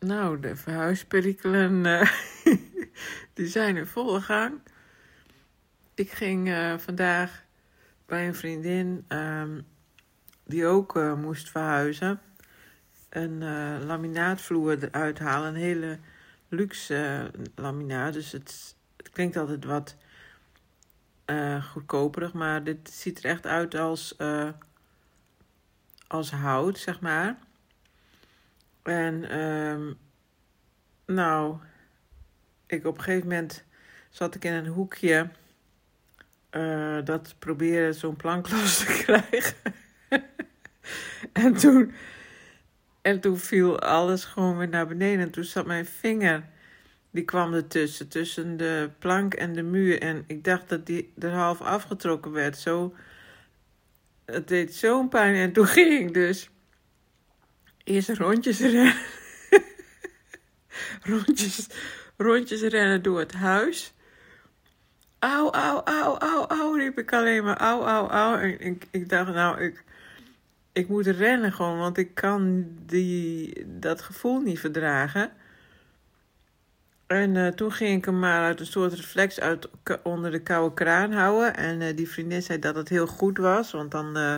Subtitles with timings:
[0.00, 2.12] Nou, de verhuisperikelen uh,
[3.34, 4.60] die zijn in volle gang.
[5.94, 7.44] Ik ging uh, vandaag
[8.06, 9.66] bij een vriendin um,
[10.44, 12.20] die ook uh, moest verhuizen.
[13.08, 13.38] Een
[13.84, 15.48] laminaatvloer eruit halen.
[15.48, 15.98] Een hele
[16.48, 18.12] luxe laminaat.
[18.12, 19.96] Dus het, het, klinkt altijd wat
[21.62, 22.32] goedkoperig.
[22.32, 24.16] Maar dit ziet er echt uit als,
[26.06, 27.38] als hout, zeg maar.
[28.90, 29.98] En um,
[31.06, 31.56] nou,
[32.66, 33.64] ik op een gegeven moment
[34.08, 35.28] zat ik in een hoekje
[36.50, 39.56] uh, dat proberen zo'n plank los te krijgen.
[41.32, 41.92] en, toen,
[43.02, 45.24] en toen viel alles gewoon weer naar beneden.
[45.24, 46.44] En toen zat mijn vinger,
[47.10, 50.00] die kwam ertussen, tussen de plank en de muur.
[50.00, 52.58] En ik dacht dat die er half afgetrokken werd.
[52.58, 52.94] Zo,
[54.24, 55.34] het deed zo'n pijn.
[55.34, 56.50] En toen ging ik dus
[57.84, 58.94] eerst rondjes rennen.
[61.12, 61.66] rondjes,
[62.16, 63.92] rondjes rennen door het huis.
[65.18, 67.56] Auw, auw, auw, auw, auw, riep ik alleen maar.
[67.56, 68.36] Auw, auw, auw.
[68.36, 69.84] En ik, ik dacht, nou, ik,
[70.72, 75.32] ik moet rennen gewoon, want ik kan die, dat gevoel niet verdragen.
[77.06, 79.68] En uh, toen ging ik hem maar uit een soort reflex uit,
[80.02, 81.56] onder de koude kraan houden.
[81.56, 84.18] En uh, die vriendin zei dat het heel goed was, want dan...
[84.18, 84.36] Uh,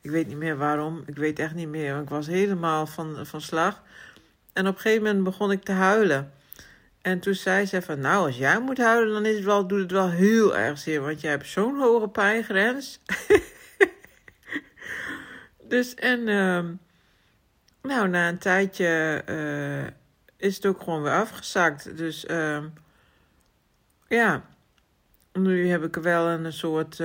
[0.00, 1.02] ik weet niet meer waarom.
[1.06, 2.00] Ik weet echt niet meer.
[2.00, 3.82] Ik was helemaal van, van slag.
[4.52, 6.32] En op een gegeven moment begon ik te huilen.
[7.02, 9.80] En toen zei ze van, nou, als jij moet huilen, dan is het wel, doet
[9.80, 11.00] het wel heel erg zeer.
[11.00, 13.00] Want jij hebt zo'n hoge pijngrens.
[15.68, 16.64] dus, en uh,
[17.82, 19.86] nou, na een tijdje uh,
[20.36, 21.96] is het ook gewoon weer afgezakt.
[21.96, 22.64] Dus, uh,
[24.08, 24.44] ja,
[25.32, 27.00] nu heb ik wel een soort...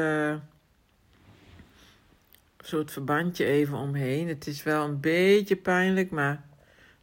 [2.65, 4.27] Soort verbandje even omheen.
[4.27, 6.43] Het is wel een beetje pijnlijk, maar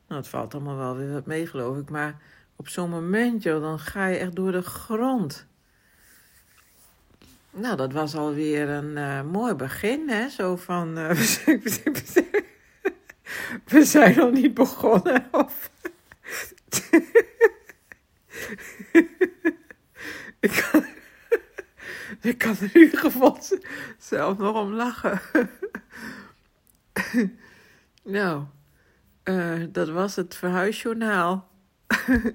[0.09, 1.91] nou, het valt allemaal wel weer wat mee, geloof ik.
[1.91, 2.23] Maar
[2.57, 5.47] op zo'n moment, joh, dan ga je echt door de grond.
[7.51, 10.29] Nou, dat was alweer een uh, mooi begin, hè?
[10.29, 11.11] Zo van, uh,
[13.65, 15.71] we zijn nog niet begonnen, of...
[20.41, 20.90] ik kan...
[22.21, 23.39] Ik kan er in ieder geval
[23.99, 25.21] zelf nog om lachen.
[28.05, 28.45] nou,
[29.25, 31.49] uh, dat was het verhuisjournaal.